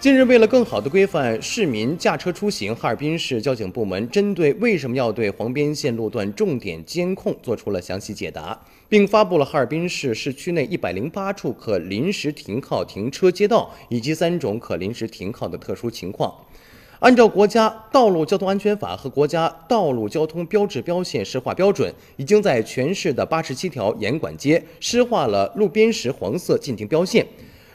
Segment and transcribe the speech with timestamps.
[0.00, 8.56] 近日，为了更好地规范市民驾车出行，哈尔滨市交警部门针对为什么要对黄边线路段重点监控做出了详细解答，
[8.88, 16.32] 并发布了哈尔滨市市区内一百零八处可临时停靠停车街道以及三种可临时停靠的特殊情况。
[17.00, 27.26] 按照国家道路交通安全法和国家道路交通标志标线施划标准，已经在全市的八十七条严管街施划了路边石黄色禁停标线。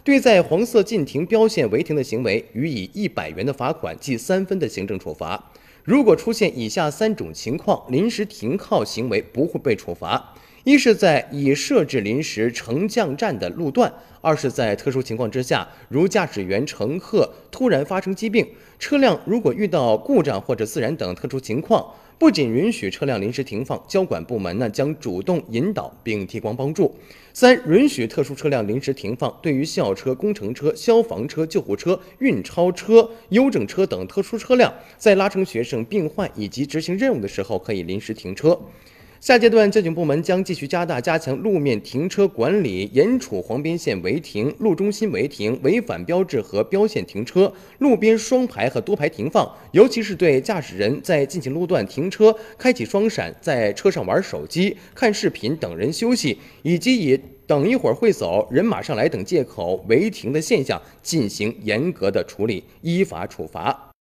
[0.04, 5.52] 对在黄色禁停标线违停的行为，予以一百元的罚款，记三分的行政处罚。
[5.86, 18.48] 如果出现以下三种情况，临时停靠行为不会被处罚：一是在已设置临时乘降站的路段；二是在特殊情况之下，如驾驶员、乘客突然发生疾病，
[18.80, 21.86] 车辆如果遇到故障或者自燃等特殊情况。
[22.18, 26.96] 不仅允许车辆临时停放，交管部门呢将主动引导并提供帮助。
[27.34, 38.58] 三、允许特殊车辆临时停放，对于校车、工程车、消防车、救护车、运钞车、邮政车等特殊车辆，在拉乘学生、病患以及执行任务的时候，可以临时停车。
[39.24, 63.90] 下阶段，交警部门将继续加大加强路面停车管理，严处黄边线违停、路中心违停、违反标志和标线停车、路边双排和多排停放，尤其是对驾驶人在进行路段停车、开启双闪、在车上玩手机、看视频等人休息，以及以等一会儿会走、人马上来等借口违停的现象进行严格的处理，依法处罚。